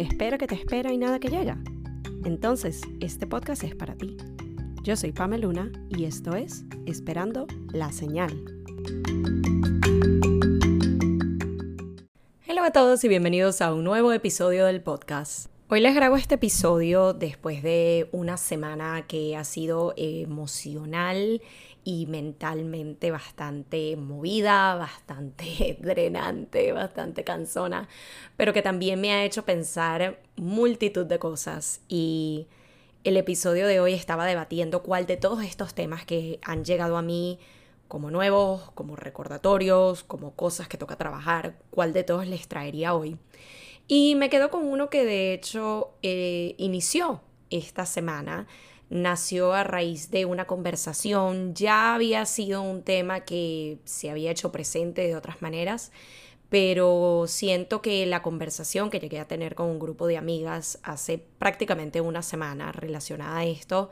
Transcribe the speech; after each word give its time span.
espera 0.00 0.38
que 0.38 0.46
te 0.46 0.54
espera 0.54 0.92
y 0.92 0.98
nada 0.98 1.18
que 1.18 1.28
llega. 1.28 1.58
Entonces, 2.24 2.80
este 3.00 3.26
podcast 3.26 3.64
es 3.64 3.74
para 3.74 3.94
ti. 3.96 4.16
Yo 4.82 4.96
soy 4.96 5.12
Pamela 5.12 5.46
Luna 5.46 5.70
y 5.90 6.04
esto 6.04 6.34
es 6.34 6.64
Esperando 6.86 7.46
la 7.72 7.92
Señal. 7.92 8.32
Hola 12.60 12.68
a 12.68 12.72
todos 12.72 13.02
y 13.04 13.08
bienvenidos 13.08 13.62
a 13.62 13.72
un 13.72 13.84
nuevo 13.84 14.12
episodio 14.12 14.66
del 14.66 14.82
podcast. 14.82 15.49
Hoy 15.72 15.80
les 15.80 15.94
grabo 15.94 16.16
este 16.16 16.34
episodio 16.34 17.12
después 17.12 17.62
de 17.62 18.08
una 18.10 18.38
semana 18.38 19.06
que 19.06 19.36
ha 19.36 19.44
sido 19.44 19.94
emocional 19.96 21.40
y 21.84 22.06
mentalmente 22.06 23.12
bastante 23.12 23.94
movida, 23.94 24.74
bastante 24.74 25.76
drenante, 25.80 26.72
bastante 26.72 27.22
cansona, 27.22 27.88
pero 28.36 28.52
que 28.52 28.62
también 28.62 29.00
me 29.00 29.12
ha 29.12 29.24
hecho 29.24 29.44
pensar 29.44 30.20
multitud 30.34 31.06
de 31.06 31.20
cosas 31.20 31.82
y 31.86 32.48
el 33.04 33.16
episodio 33.16 33.68
de 33.68 33.78
hoy 33.78 33.94
estaba 33.94 34.26
debatiendo 34.26 34.82
cuál 34.82 35.06
de 35.06 35.18
todos 35.18 35.44
estos 35.44 35.72
temas 35.72 36.04
que 36.04 36.40
han 36.42 36.64
llegado 36.64 36.96
a 36.96 37.02
mí 37.02 37.38
como 37.86 38.10
nuevos, 38.10 38.72
como 38.72 38.96
recordatorios, 38.96 40.02
como 40.02 40.34
cosas 40.34 40.66
que 40.66 40.78
toca 40.78 40.96
trabajar, 40.96 41.54
cuál 41.70 41.92
de 41.92 42.02
todos 42.02 42.26
les 42.26 42.48
traería 42.48 42.92
hoy. 42.92 43.16
Y 43.92 44.14
me 44.14 44.30
quedo 44.30 44.50
con 44.50 44.68
uno 44.68 44.88
que 44.88 45.04
de 45.04 45.34
hecho 45.34 45.96
eh, 46.02 46.54
inició 46.58 47.22
esta 47.50 47.86
semana. 47.86 48.46
Nació 48.88 49.52
a 49.52 49.64
raíz 49.64 50.12
de 50.12 50.26
una 50.26 50.46
conversación, 50.46 51.54
ya 51.56 51.96
había 51.96 52.24
sido 52.24 52.62
un 52.62 52.84
tema 52.84 53.24
que 53.24 53.80
se 53.84 54.08
había 54.08 54.30
hecho 54.30 54.52
presente 54.52 55.02
de 55.08 55.16
otras 55.16 55.42
maneras, 55.42 55.90
pero 56.50 57.24
siento 57.26 57.82
que 57.82 58.06
la 58.06 58.22
conversación 58.22 58.90
que 58.90 59.00
llegué 59.00 59.18
a 59.18 59.26
tener 59.26 59.56
con 59.56 59.66
un 59.66 59.80
grupo 59.80 60.06
de 60.06 60.18
amigas 60.18 60.78
hace 60.84 61.18
prácticamente 61.18 62.00
una 62.00 62.22
semana 62.22 62.70
relacionada 62.70 63.38
a 63.38 63.44
esto 63.44 63.90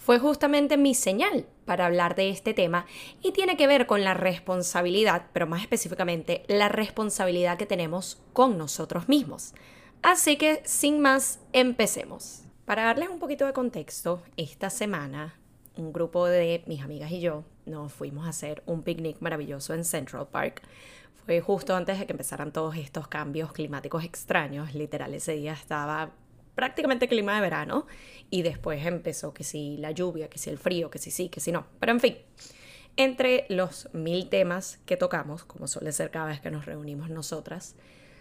fue 0.00 0.18
justamente 0.18 0.78
mi 0.78 0.94
señal 0.94 1.46
para 1.66 1.84
hablar 1.84 2.14
de 2.14 2.30
este 2.30 2.54
tema 2.54 2.86
y 3.22 3.32
tiene 3.32 3.58
que 3.58 3.66
ver 3.66 3.86
con 3.86 4.02
la 4.02 4.14
responsabilidad, 4.14 5.26
pero 5.34 5.46
más 5.46 5.60
específicamente 5.60 6.42
la 6.48 6.70
responsabilidad 6.70 7.58
que 7.58 7.66
tenemos 7.66 8.18
con 8.32 8.56
nosotros 8.56 9.10
mismos. 9.10 9.52
Así 10.02 10.38
que, 10.38 10.62
sin 10.64 11.00
más, 11.00 11.38
empecemos. 11.52 12.44
Para 12.64 12.84
darles 12.84 13.10
un 13.10 13.18
poquito 13.18 13.44
de 13.44 13.52
contexto, 13.52 14.22
esta 14.38 14.70
semana 14.70 15.38
un 15.76 15.92
grupo 15.92 16.26
de 16.26 16.64
mis 16.66 16.80
amigas 16.80 17.10
y 17.12 17.20
yo 17.20 17.44
nos 17.66 17.92
fuimos 17.92 18.26
a 18.26 18.30
hacer 18.30 18.62
un 18.64 18.82
picnic 18.82 19.20
maravilloso 19.20 19.74
en 19.74 19.84
Central 19.84 20.28
Park. 20.28 20.62
Fue 21.26 21.42
justo 21.42 21.76
antes 21.76 21.98
de 21.98 22.06
que 22.06 22.12
empezaran 22.12 22.52
todos 22.52 22.74
estos 22.76 23.06
cambios 23.06 23.52
climáticos 23.52 24.02
extraños. 24.02 24.74
Literal, 24.74 25.12
ese 25.12 25.32
día 25.32 25.52
estaba 25.52 26.10
prácticamente 26.54 27.08
clima 27.08 27.34
de 27.34 27.40
verano 27.40 27.86
y 28.30 28.42
después 28.42 28.84
empezó 28.86 29.32
que 29.34 29.44
si 29.44 29.76
la 29.78 29.90
lluvia, 29.90 30.28
que 30.28 30.38
si 30.38 30.50
el 30.50 30.58
frío, 30.58 30.90
que 30.90 30.98
si 30.98 31.10
sí, 31.10 31.28
que 31.28 31.40
si 31.40 31.52
no. 31.52 31.66
Pero 31.78 31.92
en 31.92 32.00
fin, 32.00 32.16
entre 32.96 33.46
los 33.48 33.88
mil 33.92 34.28
temas 34.28 34.78
que 34.86 34.96
tocamos, 34.96 35.44
como 35.44 35.66
suele 35.66 35.92
ser 35.92 36.10
cada 36.10 36.26
vez 36.26 36.40
que 36.40 36.50
nos 36.50 36.66
reunimos 36.66 37.10
nosotras, 37.10 37.76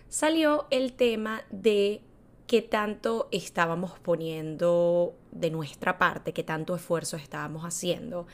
salió 0.07 0.67
el 0.71 0.93
tema 0.93 1.43
de 1.51 2.01
qué 2.47 2.61
tanto 2.61 3.29
estábamos 3.31 3.99
poniendo 3.99 5.15
de 5.31 5.51
nuestra 5.51 5.99
parte, 5.99 6.33
qué 6.33 6.43
tanto 6.43 6.75
esfuerzo 6.75 7.17
estábamos 7.17 7.63
haciendo 7.63 8.25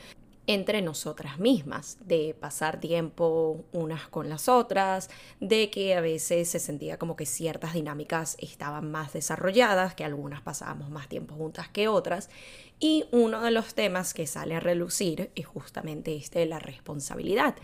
entre 0.46 0.80
nosotras 0.82 1.38
mismas, 1.38 1.98
de 2.06 2.34
pasar 2.38 2.78
tiempo 2.78 3.64
unas 3.72 4.06
con 4.08 4.28
las 4.28 4.48
otras, 4.48 5.10
de 5.40 5.70
que 5.70 5.94
a 5.94 6.00
veces 6.00 6.48
se 6.48 6.58
sentía 6.58 6.98
como 6.98 7.16
que 7.16 7.26
ciertas 7.26 7.74
dinámicas 7.74 8.36
estaban 8.40 8.90
más 8.90 9.12
desarrolladas, 9.12 9.94
que 9.94 10.04
algunas 10.04 10.42
pasábamos 10.42 10.90
más 10.90 11.08
tiempo 11.08 11.34
juntas 11.34 11.68
que 11.68 11.88
otras, 11.88 12.30
y 12.78 13.06
uno 13.10 13.40
de 13.42 13.50
los 13.50 13.74
temas 13.74 14.14
que 14.14 14.26
sale 14.26 14.54
a 14.54 14.60
relucir 14.60 15.30
es 15.34 15.46
justamente 15.46 16.14
este 16.14 16.40
de 16.40 16.46
la 16.46 16.58
responsabilidad. 16.58 17.56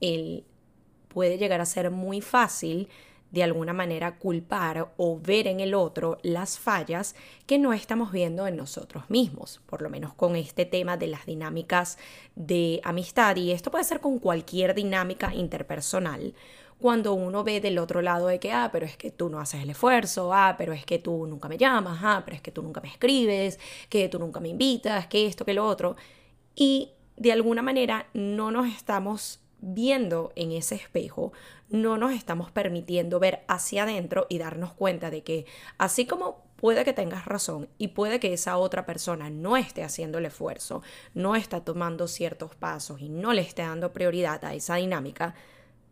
El 0.00 0.44
puede 1.08 1.38
llegar 1.38 1.60
a 1.60 1.66
ser 1.66 1.90
muy 1.90 2.20
fácil 2.20 2.88
de 3.32 3.42
alguna 3.42 3.72
manera 3.72 4.18
culpar 4.18 4.92
o 4.96 5.18
ver 5.18 5.48
en 5.48 5.60
el 5.60 5.74
otro 5.74 6.18
las 6.22 6.58
fallas 6.58 7.16
que 7.46 7.58
no 7.58 7.72
estamos 7.72 8.12
viendo 8.12 8.46
en 8.46 8.56
nosotros 8.56 9.08
mismos, 9.08 9.60
por 9.66 9.82
lo 9.82 9.90
menos 9.90 10.14
con 10.14 10.36
este 10.36 10.66
tema 10.66 10.96
de 10.96 11.08
las 11.08 11.26
dinámicas 11.26 11.98
de 12.36 12.80
amistad 12.84 13.36
y 13.36 13.50
esto 13.50 13.70
puede 13.70 13.84
ser 13.84 14.00
con 14.00 14.18
cualquier 14.18 14.74
dinámica 14.74 15.34
interpersonal. 15.34 16.34
Cuando 16.78 17.14
uno 17.14 17.44
ve 17.44 17.60
del 17.60 17.78
otro 17.78 18.02
lado 18.02 18.26
de 18.26 18.40
que, 18.40 18.52
ah, 18.52 18.68
pero 18.72 18.84
es 18.84 18.96
que 18.96 19.12
tú 19.12 19.28
no 19.28 19.38
haces 19.38 19.62
el 19.62 19.70
esfuerzo, 19.70 20.34
ah, 20.34 20.56
pero 20.58 20.72
es 20.72 20.84
que 20.84 20.98
tú 20.98 21.26
nunca 21.26 21.48
me 21.48 21.56
llamas, 21.56 22.00
ah, 22.02 22.22
pero 22.24 22.36
es 22.36 22.42
que 22.42 22.50
tú 22.50 22.60
nunca 22.60 22.80
me 22.80 22.88
escribes, 22.88 23.58
que 23.88 24.08
tú 24.08 24.18
nunca 24.18 24.40
me 24.40 24.48
invitas, 24.48 25.06
que 25.06 25.26
esto, 25.26 25.44
que 25.44 25.54
lo 25.54 25.64
otro. 25.64 25.96
Y 26.56 26.90
de 27.16 27.32
alguna 27.32 27.62
manera 27.62 28.08
no 28.14 28.50
nos 28.50 28.66
estamos 28.66 29.40
viendo 29.62 30.32
en 30.36 30.52
ese 30.52 30.74
espejo, 30.74 31.32
no 31.70 31.96
nos 31.96 32.12
estamos 32.12 32.50
permitiendo 32.50 33.18
ver 33.18 33.44
hacia 33.48 33.84
adentro 33.84 34.26
y 34.28 34.38
darnos 34.38 34.74
cuenta 34.74 35.10
de 35.10 35.22
que 35.22 35.46
así 35.78 36.04
como 36.04 36.42
puede 36.56 36.84
que 36.84 36.92
tengas 36.92 37.24
razón 37.24 37.68
y 37.78 37.88
puede 37.88 38.20
que 38.20 38.32
esa 38.32 38.58
otra 38.58 38.84
persona 38.84 39.30
no 39.30 39.56
esté 39.56 39.82
haciendo 39.84 40.18
el 40.18 40.26
esfuerzo, 40.26 40.82
no 41.14 41.36
está 41.36 41.60
tomando 41.64 42.08
ciertos 42.08 42.54
pasos 42.54 43.00
y 43.00 43.08
no 43.08 43.32
le 43.32 43.42
esté 43.42 43.62
dando 43.62 43.92
prioridad 43.92 44.44
a 44.44 44.52
esa 44.54 44.76
dinámica, 44.76 45.34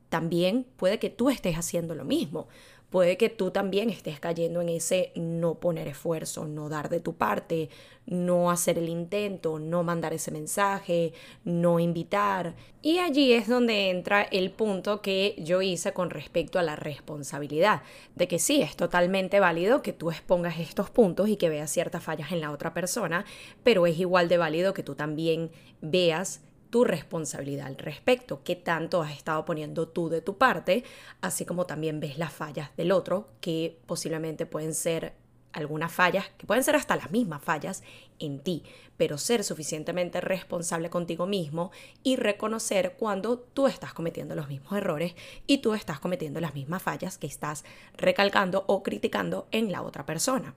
también 0.09 0.67
puede 0.77 0.99
que 0.99 1.09
tú 1.09 1.31
estés 1.31 1.57
haciendo 1.57 1.95
lo 1.95 2.05
mismo 2.05 2.49
puede 2.91 3.17
que 3.17 3.29
tú 3.29 3.51
también 3.51 3.89
estés 3.89 4.21
cayendo 4.21 4.61
en 4.61 4.69
ese 4.69 5.13
no 5.15 5.55
poner 5.55 5.89
esfuerzo, 5.89 6.47
no 6.47 6.69
dar 6.69 6.89
de 6.89 7.01
tu 7.01 7.15
parte, 7.15 7.71
no 8.07 8.51
hacer 8.51 8.79
el 8.79 8.89
intento, 8.89 9.59
no 9.59 9.85
mandar 9.85 10.13
ese 10.13 10.33
mensaje, 10.33 11.13
no 11.45 11.79
invitar. 11.79 12.55
Y 12.83 12.99
allí 12.99 13.33
es 13.33 13.47
donde 13.47 13.91
entra 13.91 14.23
el 14.23 14.51
punto 14.51 15.01
que 15.01 15.37
yo 15.39 15.63
hice 15.63 15.93
con 15.93 16.11
respecto 16.11 16.59
a 16.59 16.63
la 16.63 16.77
responsabilidad, 16.77 17.83
de 18.17 18.27
que 18.27 18.39
sí, 18.39 18.61
es 18.61 18.75
totalmente 18.75 19.39
válido 19.39 19.83
que 19.83 19.93
tú 19.93 20.11
expongas 20.11 20.59
estos 20.59 20.91
puntos 20.91 21.29
y 21.29 21.37
que 21.37 21.49
veas 21.49 21.71
ciertas 21.71 22.03
fallas 22.03 22.33
en 22.33 22.41
la 22.41 22.51
otra 22.51 22.75
persona, 22.75 23.25
pero 23.63 23.87
es 23.87 23.99
igual 23.99 24.29
de 24.29 24.39
válido 24.39 24.75
que 24.75 24.83
tú 24.83 24.97
también 24.97 25.51
veas 25.81 26.43
tu 26.71 26.85
responsabilidad 26.85 27.67
al 27.67 27.77
respecto, 27.77 28.43
qué 28.45 28.57
tanto 28.57 29.03
has 29.03 29.13
estado 29.13 29.45
poniendo 29.45 29.89
tú 29.89 30.09
de 30.09 30.23
tu 30.23 30.39
parte, 30.39 30.85
así 31.21 31.45
como 31.45 31.67
también 31.67 32.01
ves 32.01 32.17
las 32.17 32.33
fallas 32.33 32.75
del 32.77 32.93
otro, 32.93 33.29
que 33.41 33.79
posiblemente 33.87 34.47
pueden 34.47 34.75
ser 34.75 35.15
algunas 35.53 35.93
fallas, 35.93 36.27
que 36.39 36.47
pueden 36.47 36.65
ser 36.65 36.77
hasta 36.77 36.97
las 36.97 37.11
mismas 37.11 37.43
fallas 37.43 37.83
en 38.19 38.39
ti, 38.39 38.63
pero 38.97 39.19
ser 39.19 39.43
suficientemente 39.43 40.21
responsable 40.21 40.91
contigo 40.91 41.27
mismo 41.27 41.73
y 42.03 42.17
reconocer 42.17 42.95
cuando 42.99 43.39
tú 43.39 43.67
estás 43.67 43.93
cometiendo 43.93 44.35
los 44.35 44.49
mismos 44.49 44.73
errores 44.75 45.15
y 45.47 45.59
tú 45.59 45.75
estás 45.75 45.99
cometiendo 45.99 46.41
las 46.41 46.55
mismas 46.55 46.83
fallas 46.83 47.19
que 47.19 47.27
estás 47.27 47.65
recalcando 47.97 48.65
o 48.69 48.83
criticando 48.83 49.49
en 49.51 49.73
la 49.73 49.83
otra 49.83 50.07
persona. 50.07 50.55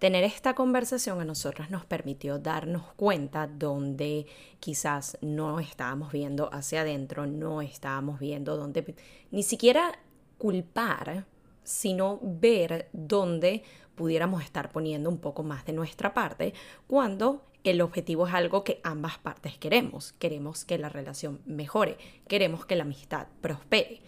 Tener 0.00 0.24
esta 0.24 0.54
conversación 0.54 1.20
a 1.20 1.26
nosotros 1.26 1.68
nos 1.68 1.84
permitió 1.84 2.38
darnos 2.38 2.84
cuenta 2.94 3.46
donde 3.46 4.24
quizás 4.58 5.18
no 5.20 5.60
estábamos 5.60 6.10
viendo 6.10 6.48
hacia 6.54 6.80
adentro, 6.80 7.26
no 7.26 7.60
estábamos 7.60 8.18
viendo 8.18 8.56
donde 8.56 8.94
ni 9.30 9.42
siquiera 9.42 9.98
culpar, 10.38 11.26
sino 11.64 12.18
ver 12.22 12.88
dónde 12.94 13.62
pudiéramos 13.94 14.42
estar 14.42 14.70
poniendo 14.72 15.10
un 15.10 15.18
poco 15.18 15.42
más 15.42 15.66
de 15.66 15.74
nuestra 15.74 16.14
parte 16.14 16.54
cuando 16.86 17.44
el 17.62 17.82
objetivo 17.82 18.26
es 18.26 18.32
algo 18.32 18.64
que 18.64 18.80
ambas 18.82 19.18
partes 19.18 19.58
queremos. 19.58 20.12
Queremos 20.12 20.64
que 20.64 20.78
la 20.78 20.88
relación 20.88 21.42
mejore, 21.44 21.98
queremos 22.26 22.64
que 22.64 22.76
la 22.76 22.84
amistad 22.84 23.26
prospere. 23.42 24.00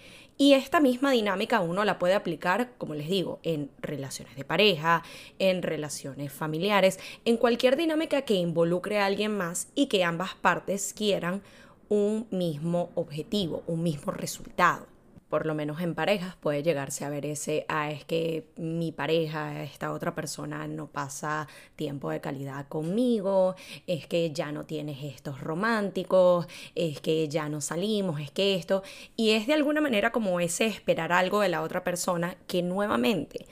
Y 0.42 0.54
esta 0.54 0.80
misma 0.80 1.12
dinámica 1.12 1.60
uno 1.60 1.84
la 1.84 2.00
puede 2.00 2.14
aplicar, 2.14 2.72
como 2.76 2.96
les 2.96 3.08
digo, 3.08 3.38
en 3.44 3.70
relaciones 3.80 4.34
de 4.34 4.44
pareja, 4.44 5.04
en 5.38 5.62
relaciones 5.62 6.32
familiares, 6.32 6.98
en 7.24 7.36
cualquier 7.36 7.76
dinámica 7.76 8.22
que 8.22 8.34
involucre 8.34 8.98
a 8.98 9.06
alguien 9.06 9.36
más 9.36 9.68
y 9.76 9.86
que 9.86 10.02
ambas 10.02 10.34
partes 10.34 10.94
quieran 10.94 11.44
un 11.88 12.26
mismo 12.32 12.90
objetivo, 12.96 13.62
un 13.68 13.84
mismo 13.84 14.10
resultado 14.10 14.88
por 15.32 15.46
lo 15.46 15.54
menos 15.54 15.80
en 15.80 15.94
parejas, 15.94 16.36
puede 16.36 16.62
llegarse 16.62 17.06
a 17.06 17.08
ver 17.08 17.24
ese, 17.24 17.64
ah, 17.70 17.90
es 17.90 18.04
que 18.04 18.48
mi 18.56 18.92
pareja, 18.92 19.62
esta 19.62 19.90
otra 19.94 20.14
persona 20.14 20.68
no 20.68 20.88
pasa 20.88 21.48
tiempo 21.74 22.10
de 22.10 22.20
calidad 22.20 22.68
conmigo, 22.68 23.54
es 23.86 24.06
que 24.06 24.30
ya 24.32 24.52
no 24.52 24.66
tienes 24.66 25.02
estos 25.02 25.40
románticos, 25.40 26.46
es 26.74 27.00
que 27.00 27.30
ya 27.30 27.48
no 27.48 27.62
salimos, 27.62 28.20
es 28.20 28.30
que 28.30 28.56
esto, 28.56 28.82
y 29.16 29.30
es 29.30 29.46
de 29.46 29.54
alguna 29.54 29.80
manera 29.80 30.12
como 30.12 30.38
ese 30.38 30.66
esperar 30.66 31.12
algo 31.12 31.40
de 31.40 31.48
la 31.48 31.62
otra 31.62 31.82
persona 31.82 32.36
que 32.46 32.60
nuevamente 32.60 33.46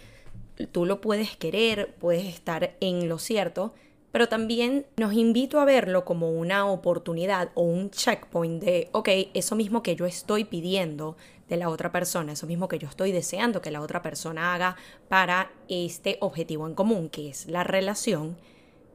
tú 0.73 0.85
lo 0.85 1.00
puedes 1.00 1.35
querer, 1.38 1.94
puedes 1.99 2.27
estar 2.27 2.77
en 2.81 3.09
lo 3.09 3.19
cierto, 3.19 3.73
pero 4.12 4.29
también 4.29 4.87
nos 4.99 5.15
invito 5.15 5.61
a 5.61 5.65
verlo 5.65 6.05
como 6.05 6.31
una 6.31 6.67
oportunidad 6.67 7.50
o 7.55 7.62
un 7.62 7.91
checkpoint 7.91 8.62
de, 8.62 8.88
ok, 8.93 9.09
eso 9.32 9.56
mismo 9.56 9.82
que 9.82 9.97
yo 9.97 10.05
estoy 10.05 10.44
pidiendo 10.44 11.17
de 11.50 11.58
la 11.58 11.69
otra 11.69 11.93
persona, 11.93 12.32
eso 12.32 12.47
mismo 12.47 12.69
que 12.69 12.79
yo 12.79 12.88
estoy 12.88 13.12
deseando 13.12 13.61
que 13.61 13.73
la 13.73 13.82
otra 13.82 14.00
persona 14.00 14.55
haga 14.55 14.76
para 15.08 15.50
este 15.69 16.17
objetivo 16.20 16.67
en 16.67 16.75
común, 16.75 17.11
que 17.11 17.29
es 17.29 17.47
la 17.47 17.64
relación, 17.64 18.38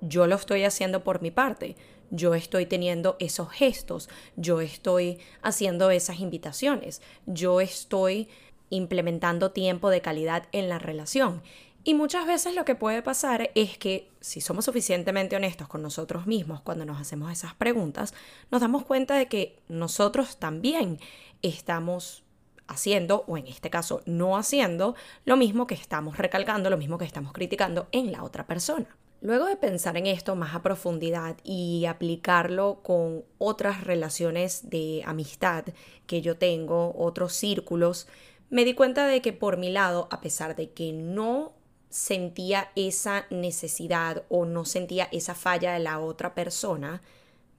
yo 0.02 0.26
lo 0.26 0.36
estoy 0.36 0.64
haciendo 0.64 1.04
por 1.04 1.22
mi 1.22 1.32
parte. 1.32 1.76
Yo 2.12 2.36
estoy 2.36 2.66
teniendo 2.66 3.18
esos 3.20 3.50
gestos, 3.50 4.10
yo 4.36 4.62
estoy 4.62 5.18
haciendo 5.42 5.90
esas 5.90 6.20
invitaciones, 6.20 7.02
yo 7.26 7.62
estoy 7.62 8.30
implementando 8.70 9.52
tiempo 9.52 9.90
de 9.90 10.02
calidad 10.02 10.48
en 10.52 10.70
la 10.70 10.80
relación. 10.80 11.42
Y 11.84 11.94
muchas 11.94 12.26
veces 12.26 12.56
lo 12.56 12.64
que 12.64 12.76
puede 12.76 13.02
pasar 13.02 13.52
es 13.56 13.78
que 13.78 14.10
si 14.22 14.40
somos 14.40 14.66
suficientemente 14.66 15.36
honestos 15.36 15.68
con 15.68 15.82
nosotros 15.82 16.26
mismos 16.26 16.62
cuando 16.62 16.86
nos 16.86 17.02
hacemos 17.02 17.32
esas 17.32 17.54
preguntas, 17.56 18.14
nos 18.50 18.62
damos 18.62 18.86
cuenta 18.86 19.16
de 19.16 19.28
que 19.28 19.60
nosotros 19.68 20.38
también 20.38 21.00
estamos 21.42 22.25
haciendo, 22.68 23.24
o 23.28 23.38
en 23.38 23.48
este 23.48 23.70
caso 23.70 24.02
no 24.06 24.38
haciendo, 24.38 24.96
lo 25.26 25.38
mismo 25.38 25.68
que 25.68 25.76
estamos 25.76 26.18
recalcando, 26.18 26.70
lo 26.70 26.78
mismo 26.78 26.98
que 26.98 27.06
estamos 27.06 27.34
criticando 27.34 27.88
en 27.92 28.12
la 28.12 28.24
otra 28.24 28.48
persona. 28.48 28.98
Luego 29.22 29.46
de 29.46 29.56
pensar 29.56 29.98
en 29.98 30.06
esto 30.06 30.36
más 30.36 30.54
a 30.54 30.62
profundidad 30.62 31.38
y 31.44 31.86
aplicarlo 31.86 32.82
con 32.84 33.24
otras 33.38 33.84
relaciones 33.84 34.70
de 34.70 35.02
amistad 35.06 35.66
que 36.06 36.22
yo 36.22 36.38
tengo, 36.38 36.94
otros 36.98 37.34
círculos, 37.34 38.08
me 38.50 38.66
di 38.66 38.76
cuenta 38.76 39.08
de 39.08 39.22
que 39.22 39.34
por 39.34 39.58
mi 39.58 39.72
lado, 39.72 40.08
a 40.12 40.22
pesar 40.22 40.56
de 40.56 40.72
que 40.72 40.94
no 40.94 41.54
sentía 41.90 42.72
esa 42.76 43.26
necesidad 43.30 44.24
o 44.30 44.46
no 44.46 44.66
sentía 44.66 45.08
esa 45.12 45.34
falla 45.34 45.74
de 45.74 45.80
la 45.80 46.00
otra 46.00 46.36
persona, 46.36 47.02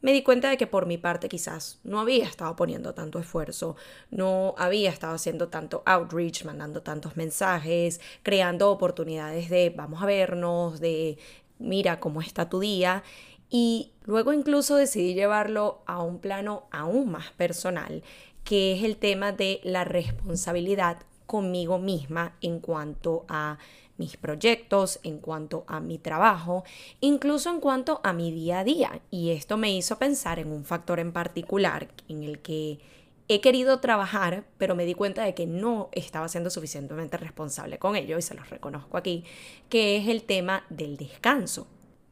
me 0.06 0.12
di 0.12 0.22
cuenta 0.22 0.50
de 0.50 0.56
que 0.56 0.68
por 0.68 0.86
mi 0.86 0.98
parte 0.98 1.28
quizás 1.28 1.80
no 1.82 1.98
había 1.98 2.26
estado 2.26 2.54
poniendo 2.54 2.94
tanto 2.94 3.18
esfuerzo, 3.18 3.74
no 4.12 4.54
había 4.56 4.88
estado 4.88 5.16
haciendo 5.16 5.48
tanto 5.48 5.82
outreach, 5.84 6.44
mandando 6.44 6.80
tantos 6.80 7.16
mensajes, 7.16 8.00
creando 8.22 8.70
oportunidades 8.70 9.50
de 9.50 9.70
vamos 9.70 10.00
a 10.00 10.06
vernos, 10.06 10.78
de 10.78 11.18
mira 11.58 11.98
cómo 11.98 12.20
está 12.20 12.48
tu 12.48 12.60
día. 12.60 13.02
Y 13.50 13.94
luego 14.04 14.32
incluso 14.32 14.76
decidí 14.76 15.14
llevarlo 15.14 15.82
a 15.86 16.00
un 16.00 16.20
plano 16.20 16.68
aún 16.70 17.10
más 17.10 17.32
personal, 17.32 18.04
que 18.44 18.76
es 18.76 18.84
el 18.84 18.98
tema 18.98 19.32
de 19.32 19.58
la 19.64 19.82
responsabilidad 19.82 20.98
conmigo 21.26 21.78
misma 21.78 22.36
en 22.40 22.60
cuanto 22.60 23.24
a 23.28 23.58
mis 23.98 24.16
proyectos, 24.16 25.00
en 25.02 25.18
cuanto 25.18 25.64
a 25.66 25.80
mi 25.80 25.98
trabajo, 25.98 26.64
incluso 27.00 27.50
en 27.50 27.60
cuanto 27.60 28.00
a 28.04 28.12
mi 28.12 28.30
día 28.30 28.60
a 28.60 28.64
día. 28.64 29.00
Y 29.10 29.30
esto 29.30 29.56
me 29.56 29.74
hizo 29.74 29.98
pensar 29.98 30.38
en 30.38 30.52
un 30.52 30.64
factor 30.64 31.00
en 31.00 31.12
particular 31.12 31.88
en 32.08 32.22
el 32.22 32.40
que 32.40 32.78
he 33.28 33.40
querido 33.40 33.80
trabajar, 33.80 34.44
pero 34.58 34.76
me 34.76 34.84
di 34.84 34.94
cuenta 34.94 35.24
de 35.24 35.34
que 35.34 35.46
no 35.46 35.88
estaba 35.92 36.28
siendo 36.28 36.50
suficientemente 36.50 37.16
responsable 37.16 37.78
con 37.78 37.96
ello, 37.96 38.18
y 38.18 38.22
se 38.22 38.34
los 38.34 38.50
reconozco 38.50 38.96
aquí, 38.96 39.24
que 39.68 39.96
es 39.96 40.08
el 40.08 40.22
tema 40.22 40.64
del 40.68 40.96
descanso. 40.96 41.66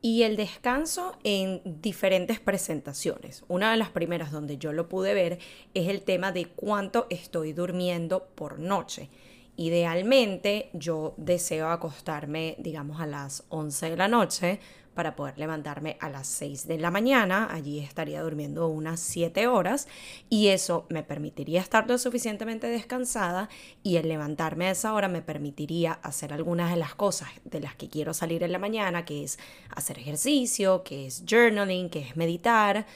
Y 0.06 0.24
el 0.24 0.36
descanso 0.36 1.16
en 1.24 1.62
diferentes 1.80 2.38
presentaciones. 2.38 3.42
Una 3.48 3.70
de 3.70 3.78
las 3.78 3.88
primeras 3.88 4.32
donde 4.32 4.58
yo 4.58 4.74
lo 4.74 4.86
pude 4.86 5.14
ver 5.14 5.38
es 5.72 5.88
el 5.88 6.02
tema 6.02 6.30
de 6.30 6.44
cuánto 6.44 7.06
estoy 7.08 7.54
durmiendo 7.54 8.26
por 8.34 8.58
noche. 8.58 9.08
Idealmente 9.56 10.70
yo 10.72 11.14
deseo 11.16 11.68
acostarme, 11.68 12.56
digamos, 12.58 13.00
a 13.00 13.06
las 13.06 13.44
11 13.50 13.90
de 13.90 13.96
la 13.96 14.08
noche 14.08 14.60
para 14.94 15.16
poder 15.16 15.38
levantarme 15.38 15.96
a 16.00 16.08
las 16.08 16.26
6 16.28 16.66
de 16.66 16.78
la 16.78 16.90
mañana. 16.90 17.48
Allí 17.50 17.80
estaría 17.80 18.22
durmiendo 18.22 18.68
unas 18.68 19.00
7 19.00 19.46
horas 19.46 19.88
y 20.30 20.48
eso 20.48 20.86
me 20.88 21.02
permitiría 21.02 21.60
estar 21.60 21.88
lo 21.88 21.98
suficientemente 21.98 22.68
descansada 22.68 23.48
y 23.82 23.96
el 23.96 24.08
levantarme 24.08 24.68
a 24.68 24.70
esa 24.70 24.94
hora 24.94 25.08
me 25.08 25.22
permitiría 25.22 25.92
hacer 25.92 26.32
algunas 26.32 26.70
de 26.70 26.76
las 26.76 26.94
cosas 26.94 27.28
de 27.44 27.60
las 27.60 27.74
que 27.74 27.88
quiero 27.88 28.14
salir 28.14 28.42
en 28.42 28.52
la 28.52 28.58
mañana, 28.58 29.04
que 29.04 29.24
es 29.24 29.38
hacer 29.70 29.98
ejercicio, 29.98 30.82
que 30.84 31.06
es 31.06 31.24
journaling, 31.28 31.90
que 31.90 32.00
es 32.00 32.16
meditar 32.16 32.86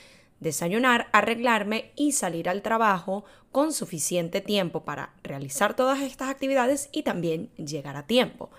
desayunar, 0.41 1.09
arreglarme 1.13 1.93
y 1.97 2.13
salir 2.13 2.49
al 2.49 2.63
trabajo 2.63 3.25
con 3.53 3.73
suficiente 3.73 4.41
tiempo 4.41 4.85
para 4.85 5.15
realizar 5.23 5.75
todas 5.75 6.01
estas 6.01 6.29
actividades 6.29 6.89
y 6.93 7.03
también 7.03 7.51
llegar 7.57 7.97
a 7.97 8.07
tiempo. 8.07 8.51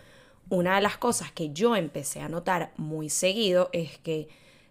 Una 0.50 0.76
de 0.76 0.82
las 0.82 0.98
cosas 0.98 1.32
que 1.32 1.52
yo 1.52 1.76
empecé 1.76 2.22
a 2.22 2.30
notar 2.30 2.74
muy 2.76 3.10
seguido 3.10 3.70
es 3.72 3.98
que 4.00 4.28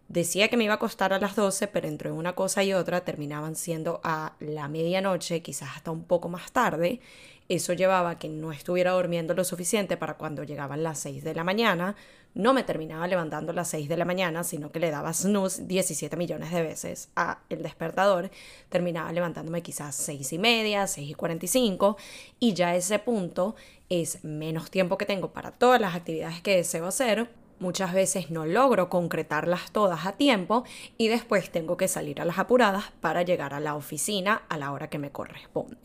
decía 0.09 0.49
que 0.49 0.57
me 0.57 0.65
iba 0.65 0.75
a 0.75 0.77
acostar 0.77 1.13
a 1.13 1.21
las 1.21 1.37
12, 1.37 1.69
pero 1.69 1.87
entre 1.87 2.11
una 2.11 2.35
cosa 2.35 2.65
y 2.65 2.73
otra 2.73 3.05
terminaban 3.05 3.55
siendo 3.55 4.01
a 4.03 4.35
la 4.41 4.69
medianoche, 4.69 5.43
quizás 5.43 5.77
hasta 5.77 5.91
un 5.91 6.05
poco 6.05 6.29
más 6.29 6.51
tarde. 6.53 7.01
Eso 7.49 7.73
llevaba 7.73 8.11
a 8.11 8.19
que 8.19 8.29
no 8.29 8.53
estuviera 8.53 8.93
durmiendo 8.93 9.35
lo 9.35 9.45
suficiente 9.45 9.97
para 9.97 10.19
cuando 10.19 10.45
llegaban 10.45 10.83
las 10.83 10.99
6 11.01 11.25
de 11.25 11.35
la 11.35 11.45
mañana, 11.45 11.97
no 12.35 12.53
me 12.53 12.63
terminaba 12.63 13.07
levantando 13.07 13.53
a 13.53 13.55
las 13.55 13.69
6 13.69 13.89
de 13.89 13.97
la 13.97 14.05
mañana, 14.05 14.45
sino 14.45 14.71
que 14.71 14.81
le 14.81 14.91
daba 14.91 15.13
snooze 15.13 15.65
17 15.65 16.15
millones 16.17 16.51
de 16.53 16.63
veces 16.63 17.09
a 17.17 17.39
el 17.49 17.63
despertador, 17.63 18.31
terminaba 18.69 19.11
levantándome 19.13 19.63
quizás 19.63 19.95
6 19.95 20.35
y 20.35 20.39
media, 20.39 20.87
6 20.87 21.11
y 21.11 21.15
45, 21.15 21.97
y 22.39 22.53
ya 22.53 22.77
ese 22.77 22.99
punto 22.99 23.57
es 23.89 24.23
menos 24.25 24.71
tiempo 24.71 24.99
que 24.99 25.07
tengo 25.07 25.33
para 25.33 25.51
todas 25.53 25.81
las 25.81 25.95
actividades 25.95 26.43
que 26.43 26.57
deseo 26.57 26.87
hacer, 26.87 27.31
muchas 27.61 27.93
veces 27.93 28.31
no 28.31 28.47
logro 28.47 28.89
concretarlas 28.89 29.71
todas 29.73 30.07
a 30.07 30.13
tiempo 30.13 30.65
y 30.97 31.09
después 31.09 31.51
tengo 31.51 31.77
que 31.77 31.89
salir 31.89 32.21
a 32.21 32.25
las 32.25 32.39
apuradas 32.39 32.93
para 33.01 33.23
llegar 33.23 33.55
a 33.55 33.61
la 33.61 33.75
oficina 33.75 34.43
a 34.49 34.59
la 34.59 34.73
hora 34.73 34.91
que 34.91 34.99
me 34.99 35.11
corresponde. 35.11 35.79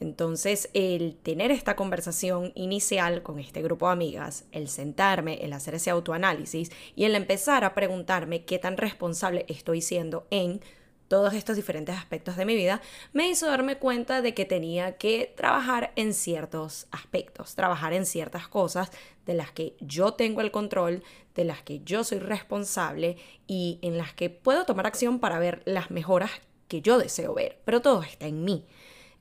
Entonces, 0.00 0.70
el 0.74 1.16
tener 1.16 1.50
esta 1.50 1.76
conversación 1.76 2.52
inicial 2.54 3.22
con 3.22 3.38
este 3.38 3.62
grupo 3.62 3.86
de 3.86 3.92
amigas, 3.92 4.44
el 4.52 4.68
sentarme, 4.68 5.44
el 5.44 5.52
hacer 5.52 5.76
ese 5.76 5.90
autoanálisis 5.90 6.70
y 6.96 7.04
el 7.04 7.14
empezar 7.14 7.64
a 7.64 7.74
preguntarme 7.74 8.44
qué 8.44 8.58
tan 8.58 8.76
responsable 8.76 9.46
estoy 9.48 9.80
siendo 9.80 10.26
en 10.30 10.60
todos 11.08 11.34
estos 11.34 11.56
diferentes 11.56 11.96
aspectos 11.96 12.36
de 12.36 12.44
mi 12.44 12.56
vida, 12.56 12.80
me 13.12 13.28
hizo 13.28 13.46
darme 13.46 13.76
cuenta 13.76 14.22
de 14.22 14.34
que 14.34 14.44
tenía 14.44 14.96
que 14.96 15.32
trabajar 15.36 15.92
en 15.96 16.14
ciertos 16.14 16.86
aspectos, 16.90 17.54
trabajar 17.54 17.92
en 17.92 18.06
ciertas 18.06 18.48
cosas 18.48 18.90
de 19.26 19.34
las 19.34 19.50
que 19.50 19.76
yo 19.80 20.14
tengo 20.14 20.40
el 20.40 20.50
control, 20.50 21.02
de 21.34 21.44
las 21.44 21.62
que 21.62 21.80
yo 21.84 22.04
soy 22.04 22.18
responsable 22.18 23.16
y 23.46 23.78
en 23.82 23.98
las 23.98 24.12
que 24.12 24.30
puedo 24.30 24.64
tomar 24.64 24.86
acción 24.86 25.18
para 25.18 25.38
ver 25.38 25.62
las 25.64 25.90
mejoras 25.90 26.30
que 26.68 26.80
yo 26.80 26.98
deseo 26.98 27.34
ver, 27.34 27.58
pero 27.64 27.82
todo 27.82 28.02
está 28.02 28.26
en 28.26 28.44
mí. 28.44 28.64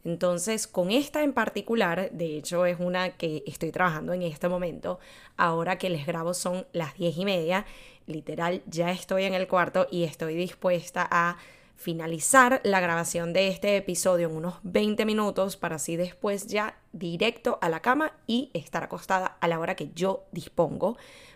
Entonces, 0.05 0.67
con 0.67 0.91
esta 0.91 1.23
en 1.23 1.31
particular, 1.31 2.11
de 2.11 2.37
hecho 2.37 2.65
es 2.65 2.77
una 2.79 3.11
que 3.11 3.43
estoy 3.47 3.71
trabajando 3.71 4.11
en 4.13 4.23
este 4.23 4.49
momento, 4.49 4.99
ahora 5.37 5.77
que 5.77 5.89
les 5.89 6.05
grabo 6.05 6.33
son 6.33 6.67
las 6.73 6.97
diez 6.97 7.17
y 7.17 7.23
media, 7.23 7.65
literal 8.05 8.61
ya 8.65 8.91
estoy 8.91 9.23
en 9.23 9.33
el 9.33 9.47
cuarto 9.47 9.87
y 9.89 10.03
estoy 10.03 10.35
dispuesta 10.35 11.07
a 11.09 11.37
finalizar 11.83 12.61
la 12.63 12.79
grabación 12.79 13.33
de 13.33 13.49
este 13.49 13.75
episodio 13.75 14.29
en 14.29 14.37
unos 14.37 14.55
20 14.63 15.05
minutos 15.05 15.57
para 15.57 15.75
así 15.75 15.97
después 15.97 16.47
ya 16.47 16.77
directo 16.93 17.59
a 17.61 17.67
la 17.67 17.81
cama 17.81 18.13
y 18.25 18.51
estar 18.53 18.83
acostada 18.83 19.37
a 19.41 19.47
la 19.49 19.59
hora 19.59 19.75
que 19.75 19.91
yo 19.93 20.23
dispongo 20.31 20.95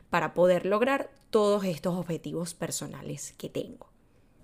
para 0.10 0.34
poder 0.34 0.66
lograr 0.66 1.12
todos 1.32 1.66
estos 1.66 1.96
objetivos 1.96 2.54
personales 2.54 3.34
que 3.38 3.50
tengo. 3.50 3.97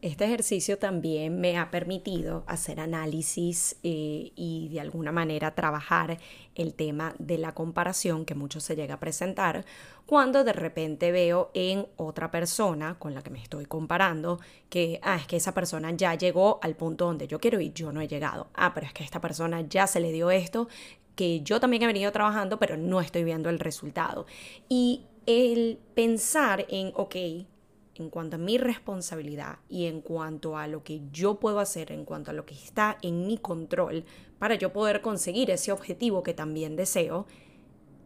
Este 0.04 0.26
ejercicio 0.26 0.78
también 0.78 1.40
me 1.40 1.58
ha 1.58 1.72
permitido 1.72 2.44
hacer 2.46 2.82
análisis 2.82 3.78
eh, 3.84 4.34
y 4.36 4.68
de 4.68 4.82
alguna 4.82 5.14
manera 5.14 5.56
trabajar 5.56 6.18
el 6.56 6.74
tema 6.74 7.16
de 7.20 7.38
la 7.38 7.54
comparación 7.54 8.26
que 8.26 8.36
mucho 8.36 8.60
se 8.60 8.76
llega 8.76 8.96
a 8.96 9.00
presentar 9.00 9.64
cuando 10.06 10.44
de 10.44 10.52
repente 10.52 11.14
veo 11.14 11.52
en 11.54 11.88
otra 11.96 12.32
persona 12.32 13.00
con 13.00 13.14
la 13.14 13.22
que 13.22 13.30
me 13.30 13.42
estoy 13.42 13.66
comparando 13.66 14.42
que, 14.70 15.00
ah, 15.04 15.16
es 15.16 15.26
que 15.26 15.38
esa 15.38 15.54
persona 15.54 15.90
ya 15.92 16.16
llegó 16.16 16.60
al 16.62 16.76
punto 16.76 17.06
donde 17.06 17.30
yo 17.30 17.40
quiero 17.40 17.62
y 17.62 17.72
yo 17.72 17.94
no 17.94 18.02
he 18.02 18.10
llegado. 18.10 18.48
Ah, 18.56 18.74
pero 18.74 18.88
es 18.88 18.92
que 18.92 19.06
esta 19.06 19.22
persona 19.22 19.62
ya 19.62 19.88
se 19.88 20.02
le 20.02 20.12
dio 20.12 20.32
esto 20.32 20.68
que 21.16 21.44
yo 21.44 21.62
también 21.62 21.82
he 21.82 21.88
venido 21.88 22.12
trabajando, 22.12 22.60
pero 22.60 22.76
no 22.76 23.00
estoy 23.00 23.24
viendo 23.24 23.50
el 23.50 23.58
resultado. 23.58 24.26
Y 24.68 25.06
el 25.28 25.80
pensar 25.96 26.66
en, 26.68 26.92
ok, 26.94 27.16
en 27.96 28.10
cuanto 28.10 28.36
a 28.36 28.40
mi 28.40 28.58
responsabilidad 28.58 29.60
y 29.70 29.86
en 29.86 30.02
cuanto 30.02 30.58
a 30.58 30.68
lo 30.68 30.84
que 30.84 31.02
yo 31.12 31.40
puedo 31.40 31.60
hacer, 31.60 31.92
en 31.92 32.06
cuanto 32.06 32.32
a 32.32 32.34
lo 32.34 32.46
que 32.46 32.56
está 32.56 32.98
en 33.02 33.28
mi 33.28 33.38
control 33.38 34.06
para 34.40 34.56
yo 34.56 34.74
poder 34.74 35.02
conseguir 35.02 35.52
ese 35.52 35.72
objetivo 35.72 36.24
que 36.24 36.34
también 36.34 36.76
deseo, 36.76 37.28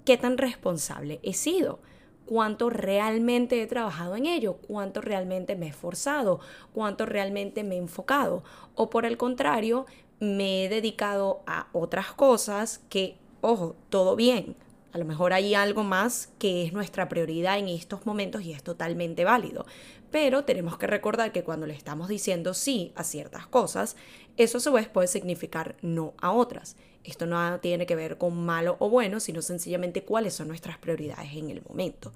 qué 0.06 0.17
tan 0.17 0.38
responsable 0.38 1.20
he 1.24 1.34
sido, 1.34 1.79
cuánto 2.25 2.70
realmente 2.70 3.62
he 3.62 3.67
trabajado 3.67 4.15
en 4.15 4.25
ello, 4.25 4.58
cuánto 4.58 5.01
realmente 5.01 5.56
me 5.56 5.67
he 5.67 5.70
esforzado, 5.70 6.39
cuánto 6.74 7.06
realmente 7.06 7.63
me 7.63 7.75
he 7.75 7.79
enfocado, 7.79 8.44
o 8.75 8.89
por 8.89 9.06
el 9.06 9.17
contrario, 9.17 9.86
me 10.20 10.65
he 10.65 10.70
dedicado 10.70 11.41
a 11.48 11.67
otras 11.74 12.13
cosas 12.13 12.82
que, 12.89 13.17
ojo, 13.41 13.75
todo 13.89 14.15
bien, 14.15 14.56
A 14.98 15.00
lo 15.00 15.06
mejor 15.06 15.32
hay 15.32 15.54
algo 15.54 15.84
más 15.84 16.34
que 16.39 16.63
es 16.63 16.74
nuestra 16.74 17.08
prioridad 17.08 17.60
en 17.60 17.68
estos 17.68 18.08
momentos 18.08 18.42
y 18.42 18.51
es 18.51 18.63
totalmente 18.63 19.25
válido. 19.25 19.68
Pero 20.10 20.44
tenemos 20.44 20.80
que 20.80 20.88
recordar 20.88 21.32
que 21.32 21.44
cuando 21.44 21.68
le 21.68 21.75
estamos 21.75 22.08
diciendo 22.08 22.56
sí 22.56 22.94
a 22.96 23.04
ciertas 23.04 23.46
cosas, 23.46 23.96
eso 24.38 24.58
a 24.58 24.62
su 24.62 24.72
vez 24.72 24.88
puede 24.88 25.08
significar 25.08 25.75
no 25.84 26.16
a 26.20 26.32
otras. 26.32 26.77
Esto 27.04 27.27
no 27.27 27.60
tiene 27.60 27.86
que 27.86 27.96
ver 27.96 28.18
con 28.18 28.44
malo 28.44 28.75
o 28.80 28.89
bueno, 28.89 29.20
sino 29.20 29.44
sencillamente 29.44 30.01
cuáles 30.01 30.34
son 30.34 30.48
nuestras 30.48 30.80
prioridades 30.80 31.32
en 31.34 31.51
el 31.51 31.62
momento. 31.62 32.12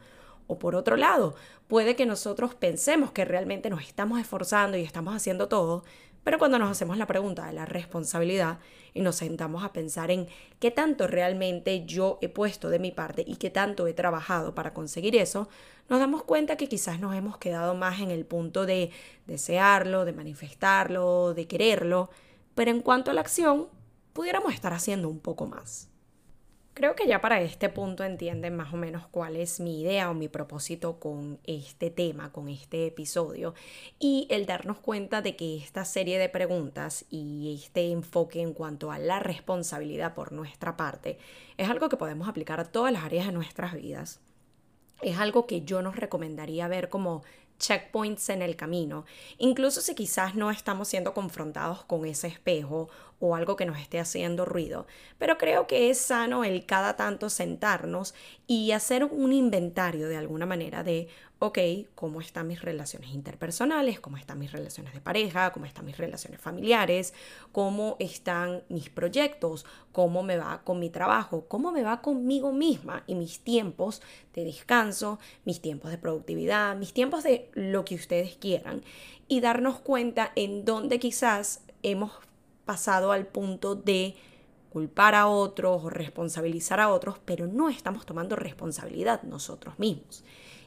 O 0.47 0.57
por 0.57 0.75
otro 0.75 0.97
lado, 0.97 1.35
puede 1.67 1.95
que 1.95 2.07
nosotros 2.07 2.55
pensemos 2.55 3.11
que 3.11 3.25
realmente 3.25 3.69
nos 3.69 3.83
estamos 3.83 4.19
esforzando 4.19 4.75
y 4.75 4.81
estamos 4.81 5.15
haciendo 5.15 5.47
todo, 5.47 5.83
pero 6.23 6.37
cuando 6.37 6.59
nos 6.59 6.69
hacemos 6.71 6.97
la 6.97 7.07
pregunta 7.07 7.45
de 7.45 7.53
la 7.53 7.65
responsabilidad 7.65 8.59
y 8.93 9.01
nos 9.01 9.15
sentamos 9.15 9.63
a 9.63 9.73
pensar 9.73 10.11
en 10.11 10.27
qué 10.59 10.71
tanto 10.71 11.07
realmente 11.07 11.85
yo 11.85 12.19
he 12.21 12.29
puesto 12.29 12.69
de 12.69 12.79
mi 12.79 12.91
parte 12.91 13.23
y 13.25 13.35
qué 13.35 13.49
tanto 13.49 13.87
he 13.87 13.93
trabajado 13.93 14.55
para 14.55 14.73
conseguir 14.73 15.15
eso, 15.15 15.49
nos 15.89 15.99
damos 15.99 16.23
cuenta 16.23 16.55
que 16.55 16.69
quizás 16.69 16.99
nos 16.99 17.15
hemos 17.15 17.37
quedado 17.37 17.75
más 17.75 17.99
en 17.99 18.11
el 18.11 18.25
punto 18.25 18.65
de 18.65 18.91
desearlo, 19.27 20.05
de 20.05 20.13
manifestarlo, 20.13 21.33
de 21.33 21.47
quererlo, 21.47 22.09
pero 22.55 22.71
en 22.71 22.81
cuanto 22.81 23.11
a 23.11 23.13
la 23.13 23.21
acción, 23.21 23.67
pudiéramos 24.13 24.53
estar 24.53 24.73
haciendo 24.73 25.09
un 25.09 25.19
poco 25.19 25.47
más. 25.47 25.90
Creo 26.73 26.95
que 26.95 27.05
ya 27.05 27.19
para 27.19 27.41
este 27.41 27.67
punto 27.67 28.05
entienden 28.05 28.55
más 28.55 28.73
o 28.73 28.77
menos 28.77 29.05
cuál 29.07 29.35
es 29.35 29.59
mi 29.59 29.81
idea 29.81 30.09
o 30.09 30.13
mi 30.13 30.29
propósito 30.29 30.99
con 31.01 31.37
este 31.43 31.89
tema, 31.89 32.31
con 32.31 32.47
este 32.47 32.87
episodio, 32.87 33.53
y 33.99 34.25
el 34.29 34.45
darnos 34.45 34.79
cuenta 34.79 35.21
de 35.21 35.35
que 35.35 35.57
esta 35.57 35.83
serie 35.83 36.17
de 36.17 36.29
preguntas 36.29 37.03
y 37.09 37.59
este 37.61 37.91
enfoque 37.91 38.41
en 38.41 38.53
cuanto 38.53 38.89
a 38.89 38.99
la 38.99 39.19
responsabilidad 39.19 40.13
por 40.13 40.31
nuestra 40.31 40.77
parte 40.77 41.17
es 41.57 41.69
algo 41.69 41.89
que 41.89 41.97
podemos 41.97 42.29
aplicar 42.29 42.61
a 42.61 42.71
todas 42.71 42.93
las 42.93 43.03
áreas 43.03 43.25
de 43.25 43.33
nuestras 43.33 43.73
vidas. 43.73 44.21
Es 45.01 45.17
algo 45.17 45.47
que 45.47 45.63
yo 45.63 45.81
nos 45.81 45.97
recomendaría 45.97 46.69
ver 46.69 46.87
como 46.87 47.23
checkpoints 47.61 48.29
en 48.29 48.41
el 48.41 48.55
camino, 48.55 49.05
incluso 49.37 49.79
si 49.81 49.95
quizás 49.95 50.35
no 50.35 50.51
estamos 50.51 50.87
siendo 50.87 51.13
confrontados 51.13 51.85
con 51.85 52.05
ese 52.05 52.27
espejo 52.27 52.89
o 53.19 53.35
algo 53.35 53.55
que 53.55 53.65
nos 53.65 53.79
esté 53.79 53.99
haciendo 53.99 54.45
ruido. 54.45 54.87
Pero 55.19 55.37
creo 55.37 55.67
que 55.67 55.91
es 55.91 55.99
sano 55.99 56.43
el 56.43 56.65
cada 56.65 56.97
tanto 56.97 57.29
sentarnos 57.29 58.15
y 58.47 58.71
hacer 58.71 59.05
un 59.05 59.31
inventario 59.31 60.09
de 60.09 60.17
alguna 60.17 60.47
manera 60.47 60.83
de, 60.83 61.07
ok, 61.43 61.57
cómo 61.95 62.21
están 62.21 62.45
mis 62.45 62.61
relaciones 62.61 63.09
interpersonales, 63.09 63.99
cómo 63.99 64.17
están 64.17 64.37
mis 64.37 64.51
relaciones 64.51 64.93
de 64.93 65.01
pareja, 65.01 65.51
cómo 65.51 65.65
están 65.65 65.85
mis 65.85 65.97
relaciones 65.97 66.39
familiares, 66.39 67.15
cómo 67.51 67.95
están 67.97 68.61
mis 68.69 68.91
proyectos, 68.91 69.65
cómo 69.91 70.21
me 70.21 70.37
va 70.37 70.61
con 70.63 70.79
mi 70.79 70.91
trabajo, 70.91 71.45
cómo 71.47 71.71
me 71.71 71.81
va 71.81 72.03
conmigo 72.03 72.53
misma 72.53 73.03
y 73.07 73.15
mis 73.15 73.39
tiempos 73.39 74.03
de 74.35 74.45
descanso, 74.45 75.17
mis 75.43 75.63
tiempos 75.63 75.89
de 75.89 75.97
productividad, 75.97 76.77
mis 76.77 76.93
tiempos 76.93 77.23
de 77.23 77.49
lo 77.55 77.85
que 77.85 77.95
ustedes 77.95 78.35
quieran. 78.35 78.83
Y 79.27 79.41
darnos 79.41 79.79
cuenta 79.79 80.33
en 80.35 80.63
dónde 80.63 80.99
quizás 80.99 81.63
hemos 81.81 82.11
pasado 82.65 83.11
al 83.11 83.25
punto 83.25 83.73
de 83.73 84.15
culpar 84.69 85.15
a 85.15 85.27
otros 85.27 85.85
o 85.85 85.89
responsabilizar 85.89 86.79
a 86.79 86.89
otros, 86.89 87.17
pero 87.25 87.47
no 87.47 87.67
estamos 87.67 88.05
tomando 88.05 88.35
responsabilidad 88.35 89.23
nosotros 89.23 89.79
mismos. 89.79 90.23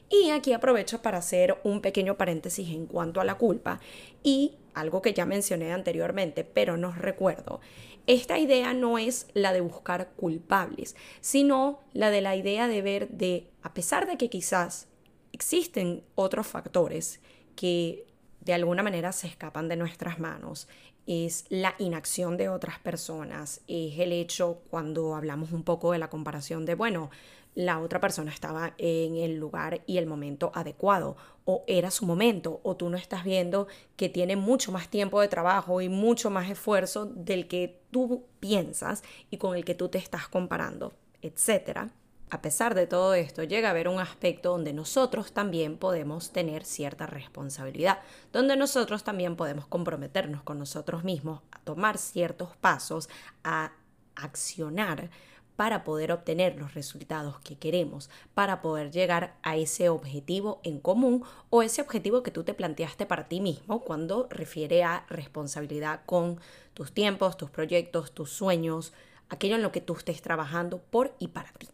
Y 0.09 0.29
aquí 0.29 0.53
aprovecho 0.53 1.01
para 1.01 1.17
hacer 1.17 1.57
un 1.63 1.81
pequeño 1.81 2.15
paréntesis 2.15 2.69
en 2.69 2.85
cuanto 2.85 3.21
a 3.21 3.25
la 3.25 3.35
culpa 3.35 3.79
y 4.23 4.53
algo 4.73 5.01
que 5.01 5.13
ya 5.13 5.25
mencioné 5.25 5.73
anteriormente, 5.73 6.43
pero 6.43 6.77
no 6.77 6.91
recuerdo. 6.91 7.59
Esta 8.07 8.37
idea 8.37 8.73
no 8.73 8.99
es 8.99 9.27
la 9.33 9.51
de 9.51 9.61
buscar 9.61 10.11
culpables, 10.15 10.95
sino 11.21 11.79
la 11.93 12.11
de 12.11 12.21
la 12.21 12.35
idea 12.35 12.67
de 12.67 12.81
ver 12.81 13.09
de, 13.09 13.49
a 13.63 13.73
pesar 13.73 14.05
de 14.05 14.17
que 14.17 14.29
quizás 14.29 14.87
existen 15.31 16.03
otros 16.13 16.45
factores 16.45 17.19
que 17.55 18.05
de 18.41 18.53
alguna 18.53 18.83
manera 18.83 19.11
se 19.11 19.27
escapan 19.27 19.67
de 19.67 19.75
nuestras 19.75 20.19
manos, 20.19 20.67
es 21.07 21.45
la 21.49 21.75
inacción 21.79 22.37
de 22.37 22.49
otras 22.49 22.79
personas, 22.79 23.61
es 23.67 23.99
el 23.99 24.11
hecho 24.11 24.61
cuando 24.69 25.15
hablamos 25.15 25.51
un 25.51 25.63
poco 25.63 25.91
de 25.91 25.99
la 25.99 26.09
comparación 26.09 26.65
de, 26.65 26.75
bueno, 26.75 27.09
la 27.55 27.79
otra 27.79 28.01
persona 28.01 28.31
estaba 28.31 28.73
en 28.77 29.15
el 29.15 29.37
lugar 29.37 29.81
y 29.87 29.97
el 29.97 30.05
momento 30.05 30.51
adecuado, 30.53 31.15
o 31.45 31.63
era 31.67 31.89
su 31.89 32.05
momento, 32.05 32.59
o 32.63 32.75
tú 32.75 32.89
no 32.89 32.97
estás 32.97 33.23
viendo 33.23 33.67
que 33.95 34.09
tiene 34.09 34.35
mucho 34.35 34.71
más 34.71 34.89
tiempo 34.89 35.21
de 35.21 35.29
trabajo 35.29 35.81
y 35.81 35.89
mucho 35.89 36.29
más 36.29 36.49
esfuerzo 36.49 37.05
del 37.05 37.47
que 37.47 37.81
tú 37.91 38.25
piensas 38.39 39.03
y 39.31 39.37
con 39.37 39.55
el 39.55 39.63
que 39.63 39.75
tú 39.75 39.87
te 39.87 39.97
estás 39.97 40.27
comparando, 40.27 40.93
etcétera. 41.21 41.91
A 42.29 42.41
pesar 42.41 42.75
de 42.75 42.87
todo 42.87 43.13
esto, 43.13 43.43
llega 43.43 43.69
a 43.69 43.71
haber 43.71 43.87
un 43.87 43.99
aspecto 43.99 44.49
donde 44.49 44.73
nosotros 44.73 45.31
también 45.31 45.77
podemos 45.77 46.31
tener 46.31 46.65
cierta 46.65 47.05
responsabilidad, 47.05 47.99
donde 48.33 48.57
nosotros 48.57 49.03
también 49.03 49.35
podemos 49.37 49.67
comprometernos 49.67 50.41
con 50.41 50.59
nosotros 50.59 51.03
mismos 51.03 51.41
a 51.51 51.59
tomar 51.59 51.97
ciertos 51.97 52.57
pasos, 52.57 53.09
a 53.43 53.71
accionar 54.15 55.09
para 55.55 55.83
poder 55.83 56.11
obtener 56.11 56.57
los 56.57 56.73
resultados 56.73 57.39
que 57.39 57.57
queremos, 57.57 58.09
para 58.33 58.61
poder 58.61 58.91
llegar 58.91 59.35
a 59.43 59.57
ese 59.57 59.89
objetivo 59.89 60.59
en 60.63 60.79
común 60.79 61.23
o 61.49 61.61
ese 61.61 61.81
objetivo 61.81 62.23
que 62.23 62.31
tú 62.31 62.43
te 62.43 62.53
planteaste 62.53 63.05
para 63.05 63.27
ti 63.27 63.41
mismo 63.41 63.81
cuando 63.81 64.27
refiere 64.29 64.83
a 64.83 65.05
responsabilidad 65.09 66.01
con 66.05 66.39
tus 66.73 66.91
tiempos, 66.91 67.37
tus 67.37 67.49
proyectos, 67.49 68.11
tus 68.11 68.31
sueños, 68.31 68.93
aquello 69.29 69.55
en 69.55 69.63
lo 69.63 69.71
que 69.71 69.81
tú 69.81 69.93
estés 69.93 70.21
trabajando 70.21 70.79
por 70.79 71.13
y 71.19 71.29
para 71.29 71.51
ti. 71.53 71.67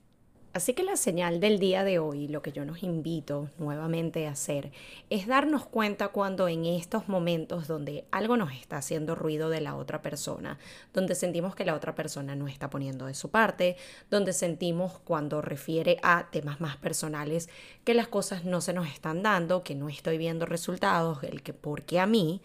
Así 0.54 0.74
que 0.74 0.84
la 0.84 0.98
señal 0.98 1.40
del 1.40 1.60
día 1.60 1.86
de 1.86 1.98
hoy, 1.98 2.28
lo 2.28 2.42
que 2.42 2.52
yo 2.52 2.66
nos 2.66 2.84
invito 2.84 3.50
nuevamente 3.58 4.28
a 4.28 4.32
hacer, 4.32 4.74
es 5.10 5.26
darnos 5.26 5.66
cuenta 5.66 6.10
cuando 6.10 6.50
en 6.50 6.66
estos 6.66 7.08
momentos 7.08 7.70
donde 7.70 8.04
algo 8.12 8.36
nos 8.36 8.52
está 8.52 8.76
haciendo 8.76 9.16
ruido 9.16 9.50
de 9.50 9.62
la 9.62 9.78
otra 9.78 10.02
persona, 10.02 10.60
donde 10.94 11.16
sentimos 11.16 11.56
que 11.56 11.64
la 11.64 11.74
otra 11.74 11.96
persona 11.96 12.36
no 12.36 12.50
está 12.50 12.70
poniendo 12.70 13.06
de 13.06 13.14
su 13.14 13.30
parte, 13.30 13.78
donde 14.10 14.34
sentimos 14.34 15.00
cuando 15.06 15.42
refiere 15.42 16.00
a 16.04 16.28
temas 16.32 16.60
más 16.60 16.76
personales 16.76 17.48
que 17.86 17.94
las 17.94 18.10
cosas 18.10 18.44
no 18.44 18.60
se 18.60 18.74
nos 18.74 18.90
están 18.90 19.24
dando, 19.24 19.64
que 19.64 19.76
no 19.76 19.88
estoy 19.88 20.18
viendo 20.18 20.46
resultados, 20.46 21.24
el 21.24 21.44
que 21.44 21.54
porque 21.54 21.98
a 21.98 22.06
mí, 22.06 22.42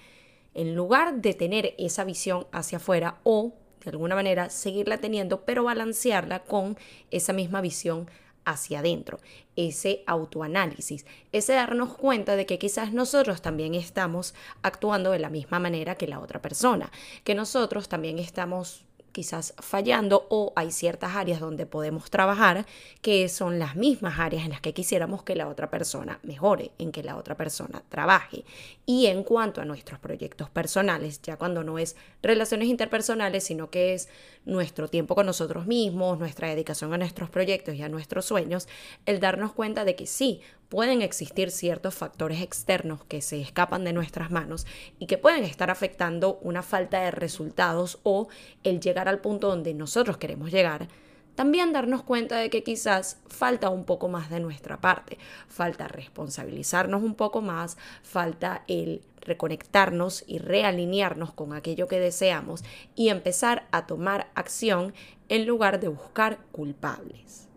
en 0.55 0.77
lugar 0.77 1.23
de 1.23 1.35
tener 1.35 1.75
esa 1.77 2.05
visión 2.05 2.47
hacia 2.53 2.79
afuera 2.79 3.19
o 3.25 3.53
de 3.85 3.91
alguna 3.91 4.15
manera 4.15 4.51
seguirla 4.51 4.99
teniendo, 4.99 5.43
pero 5.45 5.65
balancearla 5.65 6.41
con 6.41 6.77
esa 7.11 7.33
misma 7.33 7.61
visión 7.61 8.09
hacia 8.47 8.79
adentro, 8.79 9.19
ese 9.57 10.05
autoanálisis, 10.07 11.05
ese 11.33 11.53
darnos 11.53 11.95
cuenta 11.95 12.37
de 12.37 12.47
que 12.47 12.59
quizás 12.59 12.93
nosotros 12.93 13.43
también 13.43 13.75
estamos 13.75 14.35
actuando 14.63 15.11
de 15.11 15.19
la 15.19 15.31
misma 15.31 15.59
manera 15.59 15.97
que 15.97 16.07
la 16.07 16.21
otra 16.21 16.41
persona, 16.41 16.91
que 17.25 17.35
nosotros 17.35 17.89
también 17.89 18.21
estamos 18.21 18.86
quizás 19.17 19.55
fallando 19.61 20.27
o 20.29 20.53
hay 20.57 20.71
ciertas 20.71 21.17
áreas 21.17 21.41
donde 21.41 21.65
podemos 21.65 22.11
trabajar 22.11 22.67
que 23.01 23.31
son 23.31 23.59
las 23.59 23.75
mismas 23.75 24.19
áreas 24.19 24.45
en 24.45 24.51
las 24.51 24.61
que 24.61 24.75
quisiéramos 24.75 25.23
que 25.23 25.35
la 25.35 25.49
otra 25.49 25.71
persona 25.71 26.21
mejore, 26.23 26.73
en 26.77 26.93
que 26.93 27.03
la 27.03 27.17
otra 27.17 27.35
persona 27.35 27.83
trabaje. 27.89 28.45
Y 28.85 29.07
en 29.07 29.25
cuanto 29.25 29.63
a 29.63 29.65
nuestros 29.65 29.99
proyectos 30.01 30.51
personales, 30.51 31.23
ya 31.23 31.39
cuando 31.39 31.65
no 31.65 31.79
es 31.79 31.97
relaciones 32.21 32.69
interpersonales, 32.69 33.45
sino 33.45 33.71
que 33.71 33.95
es 33.95 34.11
nuestro 34.45 34.89
tiempo 34.89 35.15
con 35.15 35.25
nosotros 35.25 35.67
mismos, 35.67 36.19
nuestra 36.19 36.49
dedicación 36.49 36.93
a 36.93 36.99
nuestros 36.99 37.31
proyectos 37.31 37.75
y 37.75 37.83
a 37.83 37.89
nuestros 37.89 38.27
sueños, 38.27 38.69
el 39.07 39.19
darnos 39.19 39.55
cuenta 39.55 39.87
de 39.87 39.97
que 39.97 40.07
sí, 40.07 40.43
pueden 40.69 41.03
existir 41.03 41.51
ciertos 41.51 41.95
factores 41.95 42.43
externos 42.43 43.05
que 43.05 43.23
se 43.23 43.41
escapan 43.41 43.85
de 43.85 43.93
nuestras 43.93 44.31
manos 44.31 44.67
y 44.99 45.07
que 45.07 45.19
pueden 45.19 45.45
estar 45.45 45.71
afectando 45.71 46.39
una 46.43 46.63
falta 46.63 47.01
de 47.01 47.11
resultados 47.11 47.99
o 48.03 48.29
el 48.65 48.81
llegar 48.81 49.09
al 49.09 49.21
punto 49.21 49.49
donde 49.49 49.75
nosotros 49.75 50.17
queremos 50.17 50.51
llegar, 50.51 50.89
también 51.37 51.75
darnos 51.75 52.03
cuenta 52.03 52.39
de 52.39 52.49
que 52.49 52.63
quizás 52.63 53.19
falta 53.29 53.69
un 53.69 53.85
poco 53.85 54.09
más 54.09 54.31
de 54.31 54.41
nuestra 54.41 54.81
parte, 54.81 55.19
falta 55.49 55.87
responsabilizarnos 55.87 57.03
un 57.03 57.15
poco 57.15 57.43
más, 57.43 57.77
falta 58.03 58.65
el 58.69 59.03
reconectarnos 59.21 60.25
y 60.27 60.39
realinearnos 60.39 61.35
con 61.35 61.53
aquello 61.53 61.89
que 61.89 62.01
deseamos 62.01 62.65
y 62.95 63.11
empezar 63.11 63.67
a 63.71 63.87
tomar 63.87 64.31
acción 64.35 64.95
en 65.29 65.47
lugar 65.47 65.79
de 65.79 65.89
buscar 65.89 66.39
culpables. 66.53 67.49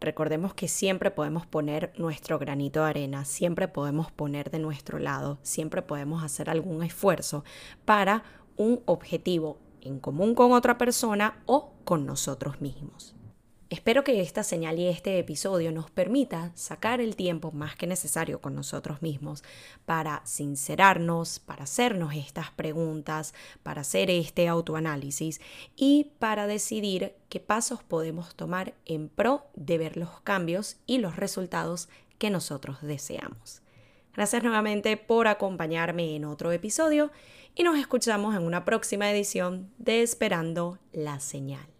Recordemos 0.00 0.54
que 0.54 0.66
siempre 0.66 1.10
podemos 1.10 1.46
poner 1.46 1.92
nuestro 1.98 2.38
granito 2.38 2.82
de 2.82 2.90
arena, 2.90 3.26
siempre 3.26 3.68
podemos 3.68 4.10
poner 4.10 4.50
de 4.50 4.58
nuestro 4.58 4.98
lado, 4.98 5.38
siempre 5.42 5.82
podemos 5.82 6.24
hacer 6.24 6.48
algún 6.48 6.82
esfuerzo 6.82 7.44
para 7.84 8.24
un 8.56 8.80
objetivo 8.86 9.58
en 9.82 10.00
común 10.00 10.34
con 10.34 10.52
otra 10.52 10.78
persona 10.78 11.42
o 11.44 11.74
con 11.84 12.06
nosotros 12.06 12.60
mismos. 12.60 13.14
Espero 13.70 14.02
que 14.02 14.20
esta 14.20 14.42
señal 14.42 14.80
y 14.80 14.88
este 14.88 15.16
episodio 15.20 15.70
nos 15.70 15.92
permita 15.92 16.50
sacar 16.56 17.00
el 17.00 17.14
tiempo 17.14 17.52
más 17.52 17.76
que 17.76 17.86
necesario 17.86 18.40
con 18.40 18.56
nosotros 18.56 19.00
mismos 19.00 19.44
para 19.86 20.22
sincerarnos, 20.24 21.38
para 21.38 21.62
hacernos 21.62 22.12
estas 22.16 22.50
preguntas, 22.50 23.32
para 23.62 23.82
hacer 23.82 24.10
este 24.10 24.48
autoanálisis 24.48 25.40
y 25.76 26.10
para 26.18 26.48
decidir 26.48 27.14
qué 27.28 27.38
pasos 27.38 27.84
podemos 27.84 28.34
tomar 28.34 28.74
en 28.86 29.08
pro 29.08 29.46
de 29.54 29.78
ver 29.78 29.96
los 29.96 30.20
cambios 30.22 30.78
y 30.86 30.98
los 30.98 31.14
resultados 31.14 31.88
que 32.18 32.28
nosotros 32.28 32.78
deseamos. 32.82 33.62
Gracias 34.14 34.42
nuevamente 34.42 34.96
por 34.96 35.28
acompañarme 35.28 36.16
en 36.16 36.24
otro 36.24 36.50
episodio 36.50 37.12
y 37.54 37.62
nos 37.62 37.78
escuchamos 37.78 38.34
en 38.34 38.42
una 38.42 38.64
próxima 38.64 39.08
edición 39.12 39.70
de 39.78 40.02
Esperando 40.02 40.80
la 40.92 41.20
Señal. 41.20 41.79